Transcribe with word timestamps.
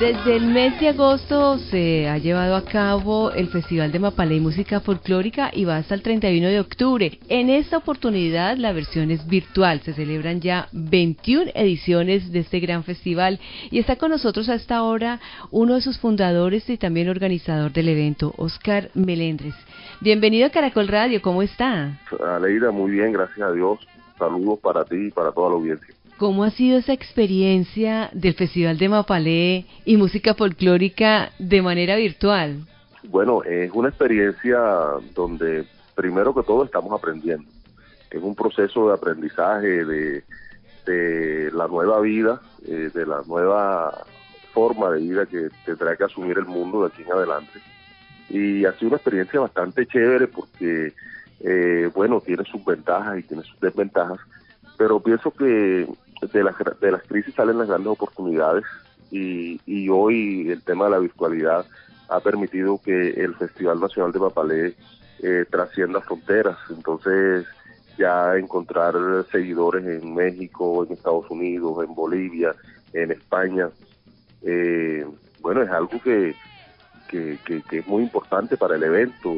Desde 0.00 0.34
el 0.34 0.46
mes 0.46 0.80
de 0.80 0.88
agosto 0.88 1.58
se 1.58 2.08
ha 2.08 2.16
llevado 2.16 2.56
a 2.56 2.64
cabo 2.64 3.32
el 3.32 3.48
Festival 3.48 3.92
de 3.92 3.98
Mapalé 3.98 4.40
Música 4.40 4.80
Folclórica 4.80 5.50
y 5.52 5.66
va 5.66 5.76
hasta 5.76 5.94
el 5.94 6.00
31 6.00 6.48
de 6.48 6.58
octubre. 6.58 7.18
En 7.28 7.50
esta 7.50 7.76
oportunidad 7.76 8.56
la 8.56 8.72
versión 8.72 9.10
es 9.10 9.26
virtual, 9.28 9.82
se 9.82 9.92
celebran 9.92 10.40
ya 10.40 10.68
21 10.72 11.50
ediciones 11.54 12.32
de 12.32 12.38
este 12.38 12.60
gran 12.60 12.82
festival 12.82 13.40
y 13.70 13.78
está 13.78 13.96
con 13.96 14.10
nosotros 14.10 14.48
hasta 14.48 14.76
ahora 14.76 15.20
uno 15.50 15.74
de 15.74 15.82
sus 15.82 15.98
fundadores 15.98 16.70
y 16.70 16.78
también 16.78 17.10
organizador 17.10 17.70
del 17.70 17.88
evento, 17.88 18.32
Oscar 18.38 18.90
Melendres. 18.94 19.54
Bienvenido 20.00 20.46
a 20.46 20.50
Caracol 20.50 20.88
Radio, 20.88 21.20
¿cómo 21.20 21.42
está? 21.42 22.00
Aleida, 22.26 22.70
muy 22.70 22.92
bien, 22.92 23.12
gracias 23.12 23.46
a 23.46 23.52
Dios. 23.52 23.78
Saludos 24.18 24.60
para 24.60 24.82
ti 24.86 25.08
y 25.08 25.10
para 25.10 25.30
toda 25.30 25.50
la 25.50 25.56
audiencia. 25.56 25.94
¿Cómo 26.20 26.44
ha 26.44 26.50
sido 26.50 26.76
esa 26.76 26.92
experiencia 26.92 28.10
del 28.12 28.34
Festival 28.34 28.76
de 28.76 28.90
Mapalé 28.90 29.64
y 29.86 29.96
música 29.96 30.34
folclórica 30.34 31.30
de 31.38 31.62
manera 31.62 31.96
virtual? 31.96 32.66
Bueno, 33.04 33.42
es 33.42 33.70
una 33.72 33.88
experiencia 33.88 34.60
donde 35.14 35.64
primero 35.94 36.34
que 36.34 36.42
todo 36.42 36.64
estamos 36.64 36.92
aprendiendo. 36.92 37.48
Es 38.10 38.22
un 38.22 38.34
proceso 38.34 38.88
de 38.88 38.94
aprendizaje 38.96 40.22
de, 40.86 41.50
la 41.54 41.66
nueva 41.68 41.98
vida, 42.02 42.42
eh, 42.68 42.90
de 42.92 43.06
la 43.06 43.22
nueva 43.26 44.04
forma 44.52 44.90
de 44.90 45.00
vida 45.00 45.24
que 45.24 45.48
tendrá 45.64 45.96
que 45.96 46.04
asumir 46.04 46.36
el 46.36 46.44
mundo 46.44 46.82
de 46.82 46.88
aquí 46.88 47.00
en 47.00 47.12
adelante. 47.12 47.60
Y 48.28 48.66
ha 48.66 48.74
sido 48.74 48.88
una 48.88 48.96
experiencia 48.98 49.40
bastante 49.40 49.86
chévere 49.86 50.26
porque, 50.26 50.92
eh, 51.40 51.90
bueno, 51.94 52.20
tiene 52.20 52.44
sus 52.44 52.62
ventajas 52.62 53.20
y 53.20 53.22
tiene 53.22 53.42
sus 53.42 53.58
desventajas, 53.58 54.18
pero 54.76 55.00
pienso 55.00 55.30
que 55.30 55.86
de 56.20 56.44
las, 56.44 56.54
de 56.80 56.92
las 56.92 57.02
crisis 57.04 57.34
salen 57.34 57.58
las 57.58 57.68
grandes 57.68 57.88
oportunidades 57.88 58.64
y, 59.10 59.60
y 59.66 59.88
hoy 59.88 60.50
el 60.50 60.62
tema 60.62 60.84
de 60.86 60.90
la 60.92 60.98
virtualidad 60.98 61.66
ha 62.08 62.20
permitido 62.20 62.80
que 62.82 63.10
el 63.10 63.34
Festival 63.36 63.80
Nacional 63.80 64.12
de 64.12 64.18
Mapalé 64.18 64.74
eh, 65.22 65.44
trascienda 65.50 66.00
fronteras. 66.00 66.58
Entonces, 66.70 67.46
ya 67.96 68.36
encontrar 68.36 68.94
seguidores 69.30 69.84
en 69.84 70.14
México, 70.14 70.84
en 70.84 70.92
Estados 70.92 71.30
Unidos, 71.30 71.84
en 71.84 71.94
Bolivia, 71.94 72.54
en 72.92 73.12
España, 73.12 73.68
eh, 74.42 75.06
bueno, 75.40 75.62
es 75.62 75.70
algo 75.70 76.00
que, 76.02 76.34
que, 77.08 77.38
que, 77.44 77.78
es 77.78 77.86
muy 77.86 78.02
importante 78.02 78.56
para 78.56 78.76
el 78.76 78.82
evento. 78.82 79.34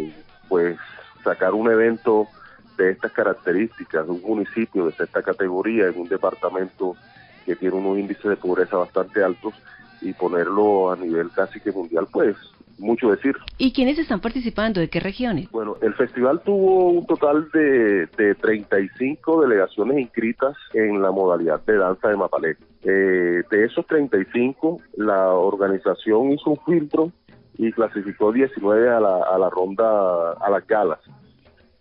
Pues 0.49 0.79
sacar 1.25 1.53
un 1.55 1.71
evento 1.71 2.29
de 2.77 2.91
estas 2.91 3.13
características, 3.13 4.07
de 4.07 4.13
un 4.13 4.23
municipio 4.23 4.87
de 4.87 4.91
esta 4.91 5.23
categoría, 5.23 5.89
en 5.89 5.99
un 5.99 6.09
departamento 6.09 6.97
que 7.45 7.57
tiene 7.57 7.77
unos 7.77 7.99
índices 7.99 8.25
de 8.25 8.37
pobreza 8.37 8.77
bastante 8.77 9.23
altos 9.23 9.55
y 10.01 10.13
ponerlo 10.13 10.93
a 10.93 10.97
nivel 10.97 11.31
casi 11.31 11.61
que 11.61 11.73
mundial, 11.73 12.07
pues 12.13 12.37
mucho 12.79 13.11
decir. 13.11 13.37
¿Y 13.59 13.73
quiénes 13.73 13.99
están 13.99 14.21
participando? 14.21 14.81
¿De 14.81 14.89
qué 14.89 15.01
regiones? 15.01 15.51
Bueno, 15.51 15.77
el 15.81 15.95
festival 15.95 16.41
tuvo 16.45 16.91
un 16.91 17.07
total 17.07 17.49
de, 17.53 18.07
de 18.19 18.35
35 18.35 19.43
delegaciones 19.43 19.99
inscritas 19.99 20.57
en 20.75 21.01
la 21.01 21.11
modalidad 21.11 21.61
de 21.65 21.77
danza 21.77 22.09
de 22.09 22.17
Mapalé. 22.17 22.57
Eh, 22.83 23.43
de 23.49 23.65
esos 23.65 23.87
35, 23.87 24.81
la 24.97 25.29
organización 25.31 26.33
hizo 26.33 26.51
un 26.51 26.59
filtro 26.67 27.13
y 27.57 27.71
clasificó 27.73 28.33
19 28.33 28.91
a 28.91 29.01
la, 29.01 29.17
a 29.23 29.39
la 29.39 29.51
ronda, 29.51 30.33
a 30.33 30.51
las 30.51 30.67
galas. 30.67 30.99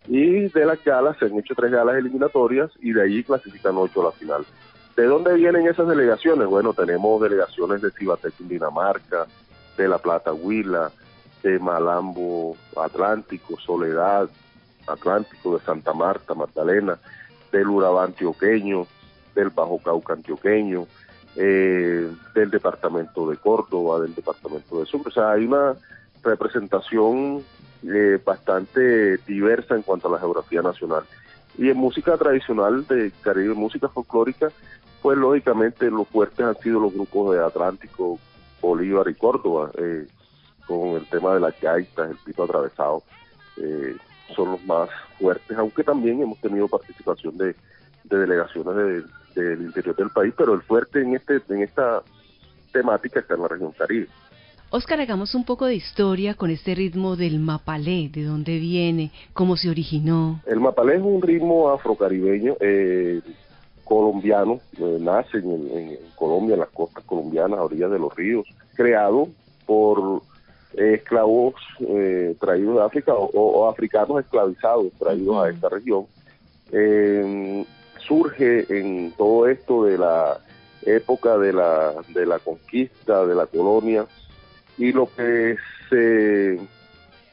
Y 0.07 0.49
de 0.49 0.66
las 0.66 0.83
galas 0.83 1.17
se 1.17 1.25
han 1.25 1.38
hecho 1.38 1.53
tres 1.55 1.71
galas 1.71 1.95
eliminatorias 1.95 2.71
y 2.80 2.91
de 2.91 3.03
allí 3.03 3.23
clasifican 3.23 3.77
ocho 3.77 4.02
a 4.02 4.05
la 4.05 4.11
final. 4.11 4.45
¿De 4.95 5.05
dónde 5.05 5.35
vienen 5.35 5.67
esas 5.67 5.88
delegaciones? 5.88 6.47
Bueno, 6.47 6.73
tenemos 6.73 7.21
delegaciones 7.21 7.81
de 7.81 7.91
Cibatec 7.91 8.33
Dinamarca, 8.39 9.25
de 9.77 9.88
La 9.88 9.99
Plata 9.99 10.33
Huila, 10.33 10.91
de 11.44 11.59
Malambo 11.59 12.55
Atlántico, 12.75 13.59
Soledad 13.59 14.29
Atlántico, 14.88 15.57
de 15.57 15.66
Santa 15.66 15.94
Marta, 15.94 16.34
Magdalena, 16.34 16.97
del 17.51 17.67
Urabá 17.67 18.06
antioqueño, 18.06 18.85
del 19.34 19.50
Bajo 19.50 19.79
Cauca 19.79 20.13
antioqueño, 20.13 20.88
eh, 21.35 22.11
del 22.35 22.51
departamento 22.51 23.29
de 23.29 23.38
Córdoba, 23.38 24.01
del 24.01 24.13
departamento 24.13 24.79
de 24.79 24.85
Sucre. 24.85 25.09
O 25.09 25.13
sea, 25.13 25.31
hay 25.31 25.45
una 25.45 25.75
representación 26.23 27.44
eh, 27.84 28.19
bastante 28.24 29.18
diversa 29.18 29.75
en 29.75 29.81
cuanto 29.81 30.08
a 30.08 30.12
la 30.12 30.19
geografía 30.19 30.62
nacional. 30.62 31.03
Y 31.58 31.69
en 31.69 31.78
música 31.78 32.18
tradicional 32.18 32.86
de 32.88 33.12
Caribe, 33.22 33.53
música 33.53 33.90
folclórica, 33.90 34.50
pues 35.02 35.18
lógicamente 35.18 35.90
los 35.90 36.08
fuertes 36.08 36.46
han 36.46 36.58
sido 36.59 36.80
los 36.80 36.94
grupos 36.94 37.36
de 37.36 37.44
Atlántico, 37.44 38.20
Bolívar 38.62 39.08
y 39.09 39.16
Córdoba, 39.16 39.72
eh, 39.78 40.08
con 40.68 40.90
el 40.90 41.06
tema 41.08 41.34
de 41.34 41.40
las 41.40 41.59
gaitas, 41.59 42.12
el 42.12 42.18
pito 42.18 42.44
atravesado, 42.44 43.03
eh, 43.58 43.96
son 44.36 44.52
los 44.52 44.64
más 44.64 44.90
fuertes, 45.20 45.58
aunque 45.58 45.84
también 45.84 46.22
hemos 46.22 46.40
tenido 46.40 46.68
participación 46.68 47.38
de, 47.38 47.56
delegaciones 48.03 49.06
del 49.36 49.62
interior 49.62 49.96
del 49.96 50.09
país, 50.09 50.34
pero 50.38 50.53
el 50.53 50.62
fuerte 50.62 51.02
en 51.02 51.16
este 51.16 51.41
en 51.47 51.62
esta 51.62 52.03
temática 52.74 53.20
está 53.22 53.36
en 53.36 53.41
la 53.41 53.47
región 53.47 53.72
Caribe. 53.72 54.08
Oscar, 54.74 55.02
hagamos 55.02 55.36
un 55.36 55.44
poco 55.44 55.66
de 55.66 55.76
historia 55.76 56.34
con 56.34 56.50
este 56.50 56.74
ritmo 56.74 57.18
del 57.18 57.40
mapalé, 57.40 58.08
de 58.08 58.24
dónde 58.24 58.58
viene, 58.58 59.12
cómo 59.34 59.58
se 59.58 59.70
originó. 59.70 60.40
El 60.46 60.62
mapalé 60.62 60.96
es 60.96 61.02
un 61.02 61.22
ritmo 61.22 61.72
afrocaribeño, 61.72 62.56
eh, 62.62 63.20
colombiano, 63.84 64.62
eh, 64.78 64.98
nace 65.02 65.40
en, 65.40 65.98
Colombia, 66.16 66.54
en 66.54 66.62
las 66.62 66.70
costas 66.70 67.04
colombianas, 67.04 67.59
a 67.59 67.64
orillas 67.64 67.92
de 67.92 68.00
los 68.00 68.16
ríos, 68.16 68.48
creado 68.74 69.28
por 69.66 70.22
esclavos 70.78 71.56
eh, 71.82 72.34
traídos 72.40 72.78
de 72.78 72.84
África 72.84 73.14
o, 73.14 73.68
africanos 73.68 74.22
esclavizados 74.24 74.94
traídos 74.98 75.44
a 75.44 75.50
esta 75.50 75.68
región. 75.68 76.06
surge 78.08 78.66
en 78.70 79.12
todo 79.18 79.48
esto 79.48 79.84
de 79.84 79.98
la 79.98 80.40
época 80.84 81.38
de 81.38 81.52
la, 81.52 81.94
de 82.14 82.26
la 82.26 82.40
conquista, 82.40 83.26
de 83.26 83.36
la 83.36 83.48
colonia, 83.48 84.08
y 84.81 84.92
lo 84.94 85.08
que 85.16 85.58
se, 85.92 86.59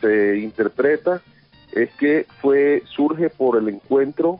se 0.03 0.37
interpreta 0.37 1.23
es 1.73 1.89
que 1.95 2.27
fue 2.43 2.83
surge 2.95 3.31
por 3.31 3.57
el 3.57 3.71
encuentro 3.71 4.39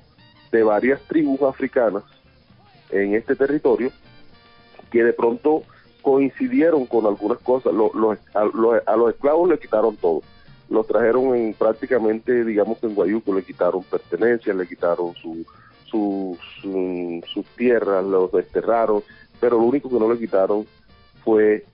de 0.53 0.63
varias 0.63 1.01
tribus 1.09 1.41
africanas 1.41 2.03
en 2.91 3.15
este 3.15 3.35
territorio 3.35 3.91
que 4.91 5.03
de 5.03 5.15
pronto 5.15 5.63
coincidieron 6.03 6.85
con 6.85 7.07
algunas 7.07 7.39
cosas. 7.39 7.73
a, 8.35 8.97
los 8.97 9.15
esclavos 9.15 9.49
le 9.49 9.59
quitaron 9.59 9.97
todo. 9.97 10.21
Los 10.69 10.87
trajeron 10.87 11.35
en 11.35 11.55
prácticamente, 11.55 12.45
digamos 12.45 12.77
en 12.83 12.95
Guayuco, 12.95 13.35
le 13.35 13.43
quitaron 13.43 13.85
pertenencias, 13.85 14.55
le 14.55 14.69
quitaron 14.69 15.15
su, 15.15 15.47
su, 15.87 16.37
sus 17.27 17.47
tierras, 17.57 18.05
los 18.05 18.31
desterraron, 18.33 19.03
pero 19.41 19.57
lo 19.57 19.65
único 19.65 19.89
que 19.89 19.99
no 19.99 20.13
le 20.13 20.19
quitaron 20.19 20.67
fue 21.25 21.65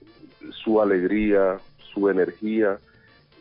su 0.51 0.81
alegría, 0.81 1.59
su 1.93 2.09
energía, 2.09 2.77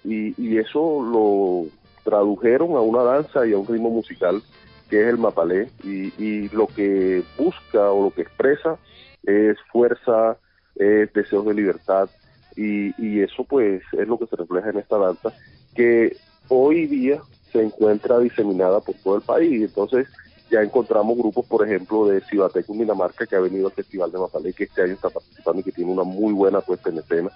y, 0.04 0.58
eso 0.58 1.02
lo 1.02 1.66
tradujeron 2.04 2.76
a 2.76 2.80
una 2.80 3.02
danza 3.02 3.46
y 3.46 3.52
a 3.52 3.58
un 3.58 3.66
ritmo 3.66 3.90
musical 3.90 4.42
que 4.90 5.00
es 5.00 5.08
el 5.08 5.18
mapalé, 5.18 5.70
y, 5.82 6.48
lo 6.50 6.66
que 6.66 7.22
busca 7.38 7.90
o 7.90 8.04
lo 8.04 8.10
que 8.10 8.22
expresa 8.22 8.76
es 9.24 9.56
fuerza, 9.72 10.36
es 10.76 11.12
deseos 11.12 11.46
de 11.46 11.54
libertad, 11.54 12.08
y, 12.56 12.94
y 13.02 13.20
eso 13.20 13.44
pues 13.44 13.82
es 13.92 14.06
lo 14.06 14.18
que 14.18 14.26
se 14.26 14.36
refleja 14.36 14.70
en 14.70 14.78
esta 14.78 14.98
danza, 14.98 15.32
que 15.74 16.16
hoy 16.48 16.86
día 16.86 17.20
se 17.50 17.62
encuentra 17.62 18.18
diseminada 18.18 18.80
por 18.80 18.94
todo 18.96 19.16
el 19.16 19.22
país, 19.22 19.62
entonces 19.62 20.08
ya 20.50 20.60
encontramos 20.60 21.16
grupos, 21.16 21.46
por 21.46 21.66
ejemplo, 21.66 22.06
de 22.06 22.20
Cibateco 22.20 22.72
Dinamarca, 22.72 23.26
que 23.26 23.36
ha 23.36 23.40
venido 23.40 23.66
al 23.66 23.72
Festival 23.72 24.12
de 24.12 24.18
Mapalé, 24.18 24.52
que 24.52 24.64
este 24.64 24.82
año 24.82 24.92
está 24.92 25.10
participando 25.10 25.60
y 25.60 25.64
que 25.64 25.72
tiene 25.72 25.90
una 25.90 26.04
muy 26.04 26.32
buena 26.32 26.60
puesta 26.60 26.90
en 26.90 26.98
escena. 26.98 27.30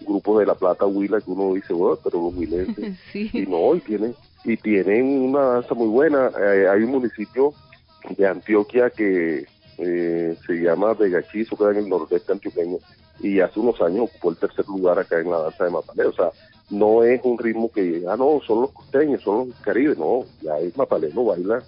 Grupos 0.00 0.40
de 0.40 0.46
La 0.46 0.54
Plata, 0.54 0.86
Huila, 0.86 1.20
que 1.20 1.30
uno 1.30 1.54
dice, 1.54 1.72
bueno, 1.72 1.98
pero 2.02 2.22
los 2.22 2.34
huilenses. 2.34 2.98
Y 3.14 3.46
no, 3.46 3.74
y 3.74 3.80
tienen, 3.80 4.14
y 4.44 4.56
tienen 4.56 5.22
una 5.22 5.40
danza 5.40 5.74
muy 5.74 5.88
buena. 5.88 6.30
Eh, 6.38 6.68
hay 6.68 6.82
un 6.82 6.90
municipio 6.90 7.52
de 8.16 8.26
Antioquia 8.26 8.90
que 8.90 9.46
eh, 9.78 10.36
se 10.46 10.52
llama 10.54 10.94
Vegachizo, 10.94 11.56
queda 11.56 11.70
en 11.72 11.78
el 11.78 11.88
nordeste 11.88 12.32
antioqueño, 12.32 12.78
y 13.20 13.40
hace 13.40 13.60
unos 13.60 13.80
años 13.80 14.10
ocupó 14.10 14.30
el 14.30 14.36
tercer 14.36 14.66
lugar 14.66 14.98
acá 14.98 15.18
en 15.20 15.30
la 15.30 15.38
danza 15.38 15.64
de 15.64 15.70
Mapalé. 15.70 16.04
O 16.04 16.12
sea, 16.12 16.30
no 16.70 17.02
es 17.02 17.20
un 17.24 17.38
ritmo 17.38 17.70
que, 17.70 18.04
ah, 18.08 18.16
no, 18.16 18.40
son 18.46 18.62
los 18.62 18.70
costeños, 18.72 19.22
son 19.22 19.48
los 19.48 19.60
caribes, 19.60 19.98
no, 19.98 20.24
ya 20.42 20.58
es 20.58 20.76
Mapalé, 20.76 21.12
no 21.14 21.24
baila 21.24 21.62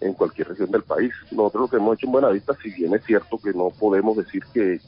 en 0.00 0.12
cualquier 0.14 0.48
región 0.48 0.70
del 0.70 0.82
país. 0.82 1.12
Nosotros 1.30 1.62
lo 1.62 1.68
que 1.68 1.76
hemos 1.76 1.96
hecho 1.96 2.06
en 2.06 2.12
Buenavista, 2.12 2.54
si 2.62 2.70
bien 2.70 2.94
es 2.94 3.04
cierto 3.04 3.38
que 3.38 3.52
no 3.52 3.70
podemos 3.70 4.16
decir 4.16 4.42
que, 4.52 4.78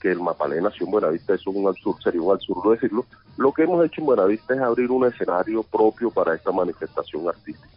que, 0.00 0.10
el 0.10 0.20
Mapalé 0.20 0.60
nació 0.60 0.86
en 0.86 0.92
Buenavista, 0.92 1.34
eso 1.34 1.50
es 1.50 1.56
un 1.56 1.68
absurdo, 1.68 2.00
sería 2.02 2.22
un 2.22 2.32
absurdo 2.32 2.70
decirlo, 2.70 3.04
lo 3.36 3.52
que 3.52 3.64
hemos 3.64 3.84
hecho 3.84 4.00
en 4.00 4.06
Buenavista 4.06 4.54
es 4.54 4.60
abrir 4.60 4.90
un 4.90 5.06
escenario 5.06 5.62
propio 5.62 6.10
para 6.10 6.34
esta 6.34 6.52
manifestación 6.52 7.28
artística. 7.28 7.68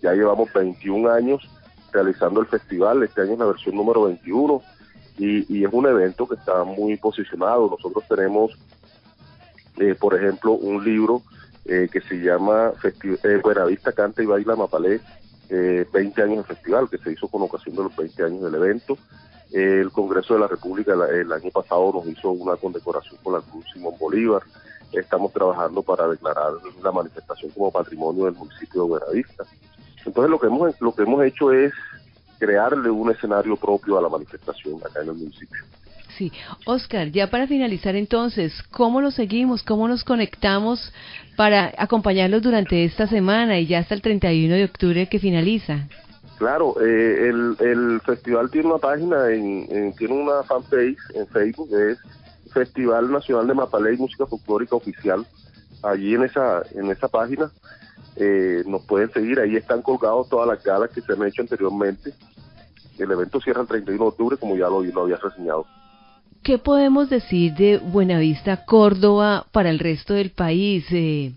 Ya 0.00 0.12
llevamos 0.12 0.52
21 0.52 1.10
años 1.10 1.48
realizando 1.92 2.40
el 2.40 2.46
festival, 2.46 3.02
este 3.02 3.22
año 3.22 3.32
es 3.32 3.38
la 3.38 3.46
versión 3.46 3.74
número 3.74 4.04
21, 4.04 4.62
y, 5.18 5.64
es 5.64 5.72
un 5.72 5.86
evento 5.86 6.28
que 6.28 6.36
está 6.36 6.62
muy 6.62 6.96
posicionado. 6.96 7.68
Nosotros 7.68 8.04
tenemos, 8.08 8.52
eh, 9.78 9.96
por 9.98 10.14
ejemplo, 10.14 10.52
un 10.52 10.84
libro 10.84 11.22
eh, 11.64 11.88
que 11.90 12.00
se 12.00 12.16
llama 12.16 12.72
eh, 12.84 13.40
Buenavista 13.42 13.92
Canta 13.92 14.22
y 14.22 14.26
Baila 14.26 14.54
Mapalé, 14.54 15.00
20 15.48 16.22
años 16.22 16.38
de 16.38 16.54
festival, 16.54 16.88
que 16.90 16.98
se 16.98 17.12
hizo 17.12 17.28
con 17.28 17.42
ocasión 17.42 17.76
de 17.76 17.84
los 17.84 17.96
20 17.96 18.24
años 18.24 18.42
del 18.42 18.54
evento. 18.54 18.98
el 19.52 19.90
Congreso 19.90 20.34
de 20.34 20.40
la 20.40 20.46
República 20.46 20.92
el 20.92 21.32
año 21.32 21.50
pasado 21.50 21.92
nos 21.92 22.06
hizo 22.06 22.30
una 22.30 22.56
condecoración 22.56 23.18
con 23.22 23.34
la 23.34 23.40
Cruz 23.40 23.64
Simón 23.72 23.94
Bolívar. 23.98 24.42
Estamos 24.92 25.32
trabajando 25.32 25.82
para 25.82 26.08
declarar 26.08 26.52
la 26.82 26.92
manifestación 26.92 27.50
como 27.52 27.70
patrimonio 27.70 28.24
del 28.24 28.34
municipio 28.34 28.82
de 28.82 28.88
Buenavista. 28.88 29.44
Entonces 30.04 30.30
lo 30.30 30.38
que 30.38 30.46
hemos 30.46 30.80
lo 30.80 30.94
que 30.94 31.02
hemos 31.02 31.24
hecho 31.24 31.52
es 31.52 31.72
crearle 32.38 32.90
un 32.90 33.10
escenario 33.10 33.56
propio 33.56 33.98
a 33.98 34.02
la 34.02 34.08
manifestación 34.08 34.76
acá 34.84 35.02
en 35.02 35.08
el 35.08 35.14
municipio. 35.14 35.64
Sí, 36.18 36.32
Oscar, 36.66 37.12
ya 37.12 37.30
para 37.30 37.46
finalizar 37.46 37.94
entonces, 37.94 38.52
¿cómo 38.72 39.00
lo 39.00 39.12
seguimos? 39.12 39.62
¿Cómo 39.62 39.86
nos 39.86 40.02
conectamos 40.02 40.92
para 41.36 41.72
acompañarlos 41.78 42.42
durante 42.42 42.84
esta 42.84 43.06
semana 43.06 43.60
y 43.60 43.68
ya 43.68 43.78
hasta 43.78 43.94
el 43.94 44.02
31 44.02 44.56
de 44.56 44.64
octubre 44.64 45.08
que 45.08 45.20
finaliza? 45.20 45.86
Claro, 46.38 46.74
eh, 46.84 47.28
el, 47.60 48.00
festival 48.04 48.50
tiene 48.50 48.66
una 48.66 48.78
página, 48.78 49.30
en, 49.30 49.94
tiene 49.96 50.14
una 50.14 50.42
fanpage 50.42 50.98
en 51.14 51.28
Facebook, 51.28 51.68
es 51.72 51.98
Festival 52.52 53.12
Nacional 53.12 53.46
de 53.46 53.54
Mapalé 53.54 53.94
y 53.94 53.98
Música 53.98 54.26
Folclórica 54.26 54.74
Oficial. 54.74 55.24
Allí 55.84 56.16
en 56.16 56.24
esa, 56.24 56.64
en 56.74 56.90
esa 56.90 57.06
página 57.06 57.48
eh, 58.16 58.64
nos 58.66 58.84
pueden 58.86 59.12
seguir, 59.12 59.38
ahí 59.38 59.54
están 59.54 59.82
colgados 59.82 60.28
todas 60.28 60.48
las 60.48 60.64
galas 60.64 60.90
que 60.90 61.00
se 61.00 61.12
han 61.12 61.24
hecho 61.24 61.42
anteriormente. 61.42 62.12
El 62.98 63.12
evento 63.12 63.40
cierra 63.40 63.60
el 63.60 63.68
31 63.68 64.02
de 64.02 64.08
octubre, 64.08 64.36
como 64.36 64.56
ya 64.56 64.68
lo, 64.68 64.82
lo 64.82 65.02
había 65.02 65.16
reseñado. 65.18 65.64
¿Qué 66.42 66.58
podemos 66.58 67.10
decir 67.10 67.54
de 67.54 67.78
Buenavista, 67.78 68.64
Córdoba, 68.64 69.46
para 69.52 69.70
el 69.70 69.78
resto 69.78 70.14
del 70.14 70.30
país? 70.30 70.86
Eh... 70.90 71.32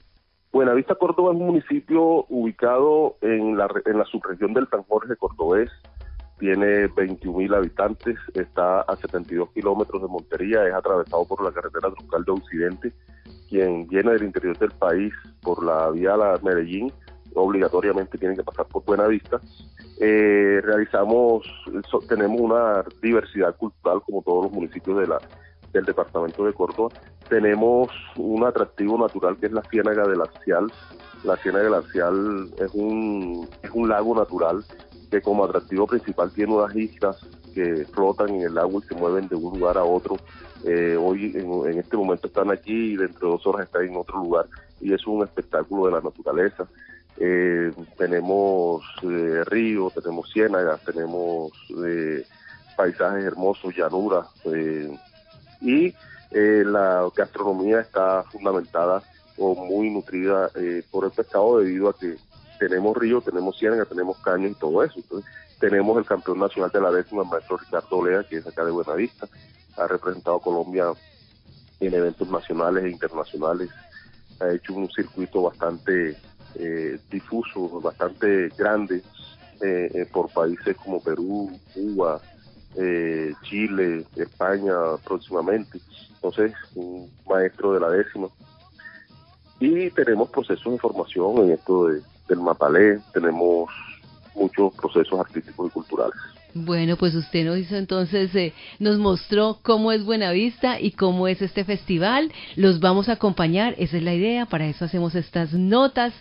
Buenavista, 0.51 0.95
Córdoba 0.95 1.33
es 1.33 1.39
un 1.39 1.47
municipio 1.47 2.25
ubicado 2.29 3.17
en 3.21 3.57
la, 3.57 3.67
en 3.85 3.97
la 3.97 4.05
subregión 4.05 4.53
del 4.53 4.67
San 4.69 4.83
Jorge 4.83 5.15
Cordobés. 5.15 5.69
Tiene 6.39 6.87
21 6.87 7.37
mil 7.37 7.53
habitantes, 7.53 8.17
está 8.33 8.81
a 8.81 8.95
72 8.95 9.51
kilómetros 9.51 10.01
de 10.01 10.07
Montería, 10.07 10.65
es 10.65 10.73
atravesado 10.73 11.25
por 11.25 11.43
la 11.43 11.51
carretera 11.51 11.91
troncal 11.91 12.23
de 12.23 12.31
Occidente 12.31 12.93
quien 13.51 13.85
viene 13.89 14.13
del 14.13 14.23
interior 14.23 14.57
del 14.57 14.71
país 14.71 15.13
por 15.41 15.63
la 15.63 15.91
vía 15.91 16.15
la 16.15 16.39
Medellín, 16.41 16.91
obligatoriamente 17.35 18.17
tiene 18.17 18.35
que 18.35 18.43
pasar 18.43 18.65
por 18.67 18.85
Buenavista. 18.85 19.41
Eh, 20.03 20.59
realizamos, 20.63 21.45
tenemos 22.09 22.41
una 22.41 22.83
diversidad 23.03 23.55
cultural 23.55 24.01
como 24.01 24.23
todos 24.23 24.45
los 24.45 24.51
municipios 24.51 24.99
de 24.99 25.05
la, 25.05 25.19
del 25.71 25.85
departamento 25.85 26.43
de 26.43 26.53
Córdoba. 26.53 26.89
Tenemos 27.29 27.89
un 28.15 28.43
atractivo 28.43 28.97
natural 28.97 29.37
que 29.37 29.45
es 29.45 29.51
la 29.51 29.61
Ciénaga 29.69 30.07
del 30.07 30.21
Arcial. 30.21 30.71
La 31.23 31.37
Ciénaga 31.37 31.65
del 31.65 31.73
Arcial 31.75 32.49
es 32.57 32.71
un, 32.73 33.47
es 33.61 33.69
un 33.69 33.89
lago 33.89 34.15
natural 34.15 34.65
que 35.11 35.21
como 35.21 35.45
atractivo 35.45 35.85
principal 35.85 36.31
tiene 36.33 36.55
unas 36.55 36.75
islas 36.75 37.23
que 37.53 37.85
flotan 37.93 38.29
en 38.29 38.41
el 38.41 38.57
agua 38.57 38.81
y 38.83 38.87
se 38.87 38.95
mueven 38.95 39.27
de 39.27 39.35
un 39.35 39.59
lugar 39.59 39.77
a 39.77 39.83
otro 39.83 40.17
eh, 40.63 40.95
hoy 40.95 41.33
en, 41.35 41.79
este 41.79 41.97
momento 41.97 42.27
están 42.27 42.51
aquí 42.51 42.93
y 42.93 42.95
dentro 42.95 43.27
de 43.27 43.33
dos 43.33 43.47
horas 43.47 43.65
están 43.65 43.83
en 43.83 43.95
otro 43.95 44.17
lugar 44.17 44.45
y 44.79 44.93
es 44.93 45.05
un 45.07 45.23
espectáculo 45.23 45.85
de 45.85 45.91
la 45.93 46.01
naturaleza. 46.01 46.67
Eh, 47.23 47.71
tenemos 47.99 48.83
eh, 49.03 49.43
ríos, 49.45 49.93
tenemos 49.93 50.31
ciénagas, 50.31 50.83
tenemos 50.83 51.51
paisajes 52.75 53.23
hermosos, 53.23 53.75
llanuras 53.75 54.25
y 55.61 55.93
la 56.31 57.07
gastronomía 57.15 57.81
está 57.81 58.23
fundamentada 58.23 59.03
o 59.37 59.53
muy 59.53 59.91
nutrida 59.91 60.49
por 60.89 61.05
el 61.05 61.11
pescado 61.11 61.59
debido 61.59 61.89
a 61.89 61.97
que 61.97 62.15
tenemos 62.57 62.97
ríos, 62.97 63.23
tenemos 63.23 63.57
ciénagas, 63.59 63.87
tenemos 63.87 64.17
caños 64.19 64.51
y 64.51 64.55
todo 64.55 64.83
eso. 64.83 64.95
Entonces, 64.95 65.29
tenemos 65.59 65.97
el 65.99 66.05
campeón 66.05 66.39
nacional 66.39 66.71
de 66.71 66.81
la 66.81 66.91
décima, 66.91 67.21
el 67.21 67.29
maestro 67.29 67.57
Ricardo 67.57 67.97
Olea, 67.97 68.23
que 68.23 68.37
es 68.37 68.47
acá 68.47 68.65
de 68.65 68.71
Buenavista 68.71 69.27
ha 69.77 69.87
representado 69.87 70.37
a 70.37 70.41
Colombia 70.41 70.85
en 71.79 71.93
eventos 71.93 72.29
nacionales 72.29 72.83
e 72.85 72.89
internacionales, 72.89 73.69
ha 74.39 74.51
hecho 74.51 74.73
un 74.73 74.89
circuito 74.91 75.43
bastante 75.43 76.17
eh, 76.55 76.99
difuso, 77.09 77.81
bastante 77.81 78.49
grande 78.57 79.03
eh, 79.61 79.91
eh, 79.93 80.05
por 80.11 80.29
países 80.29 80.75
como 80.77 81.01
Perú, 81.01 81.51
Cuba, 81.73 82.21
Chile, 83.43 84.05
España 84.15 84.73
próximamente. 85.03 85.79
Entonces, 86.15 86.53
un 86.75 87.11
maestro 87.27 87.73
de 87.73 87.79
la 87.79 87.89
décima. 87.89 88.27
Y 89.59 89.89
tenemos 89.91 90.29
procesos 90.29 90.73
de 90.73 90.79
formación 90.79 91.37
en 91.39 91.51
esto 91.51 91.87
de, 91.87 92.01
del 92.29 92.39
Mapalé, 92.39 92.99
tenemos 93.13 93.69
muchos 94.33 94.73
procesos 94.75 95.19
artísticos 95.19 95.67
y 95.67 95.71
culturales. 95.71 96.15
Bueno, 96.53 96.97
pues 96.97 97.15
usted 97.15 97.45
nos 97.45 97.57
hizo 97.57 97.77
entonces, 97.77 98.33
eh, 98.35 98.53
nos 98.79 98.97
mostró 98.97 99.59
cómo 99.61 99.91
es 99.91 100.03
Buenavista 100.03 100.79
y 100.81 100.91
cómo 100.91 101.27
es 101.27 101.41
este 101.41 101.63
festival. 101.63 102.31
Los 102.55 102.79
vamos 102.79 103.07
a 103.07 103.13
acompañar, 103.13 103.73
esa 103.77 103.97
es 103.97 104.03
la 104.03 104.13
idea, 104.13 104.45
para 104.45 104.67
eso 104.67 104.83
hacemos 104.83 105.15
estas 105.15 105.53
notas, 105.53 106.13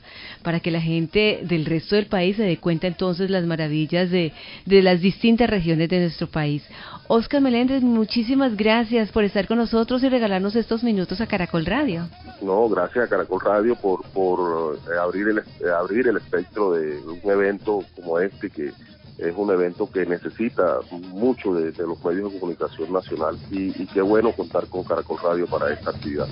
para 0.42 0.60
que 0.60 0.70
la 0.70 0.80
gente 0.80 1.40
del 1.42 1.66
resto 1.66 1.96
del 1.96 2.06
país 2.06 2.36
se 2.36 2.44
dé 2.44 2.58
cuenta 2.58 2.86
entonces 2.86 3.28
las 3.28 3.44
maravillas 3.44 4.10
de, 4.10 4.32
de 4.66 4.82
las 4.82 5.00
distintas 5.00 5.50
regiones 5.50 5.88
de 5.88 6.00
nuestro 6.00 6.28
país. 6.28 6.62
Oscar 7.08 7.40
Meléndez, 7.40 7.82
muchísimas 7.82 8.56
gracias 8.56 9.10
por 9.10 9.24
estar 9.24 9.48
con 9.48 9.58
nosotros 9.58 10.00
y 10.04 10.08
regalarnos 10.08 10.54
estos 10.54 10.84
minutos 10.84 11.20
a 11.20 11.26
Caracol 11.26 11.66
Radio. 11.66 12.08
No, 12.40 12.68
gracias 12.68 13.06
a 13.06 13.08
Caracol 13.08 13.40
Radio 13.40 13.74
por, 13.74 14.04
por 14.12 14.76
eh, 14.76 14.96
abrir, 14.96 15.26
el, 15.26 15.38
eh, 15.38 15.42
abrir 15.76 16.06
el 16.06 16.18
espectro 16.18 16.70
de 16.72 17.00
un 17.00 17.30
evento 17.30 17.84
como 17.96 18.20
este 18.20 18.48
que 18.48 18.70
es 19.20 19.34
un 19.36 19.50
evento 19.50 19.90
que 19.90 20.06
necesita 20.06 20.80
mucho 20.90 21.54
de, 21.54 21.72
los 21.72 22.02
medios 22.04 22.32
de 22.32 22.40
comunicación 22.40 22.92
nacional 22.92 23.38
y, 23.50 23.82
y 23.82 23.86
qué 23.86 24.00
bueno 24.00 24.32
contar 24.32 24.66
con 24.66 24.84
Caracol 24.84 25.18
Radio 25.22 25.46
para 25.46 25.72
esta 25.72 25.90
actividad. 25.90 26.26